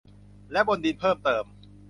[0.51, 1.45] และบนดินเพิ่มเติม